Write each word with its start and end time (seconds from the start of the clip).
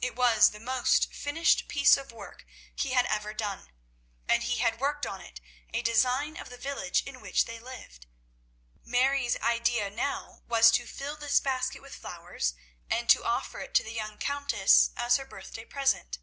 It 0.00 0.16
was 0.16 0.50
the 0.50 0.58
most 0.58 1.14
finished 1.14 1.68
piece 1.68 1.96
of 1.96 2.10
work 2.10 2.44
he 2.74 2.90
had 2.90 3.06
ever 3.06 3.32
done, 3.32 3.70
and 4.28 4.42
he 4.42 4.56
had 4.56 4.80
worked 4.80 5.06
on 5.06 5.20
it 5.20 5.40
a 5.72 5.80
design 5.80 6.36
of 6.36 6.48
the 6.48 6.58
village 6.58 7.04
in 7.06 7.20
which 7.20 7.44
they 7.44 7.60
lived. 7.60 8.06
Mary's 8.84 9.36
idea 9.36 9.88
now 9.88 10.42
was 10.48 10.72
to 10.72 10.88
fill 10.88 11.14
this 11.16 11.38
basket 11.38 11.82
with 11.82 11.94
flowers, 11.94 12.54
and 12.90 13.08
to 13.10 13.22
offer 13.22 13.60
it 13.60 13.72
to 13.74 13.84
the 13.84 13.92
young 13.92 14.18
Countess 14.18 14.90
as 14.96 15.18
her 15.18 15.24
birthday 15.24 15.64
present. 15.64 16.18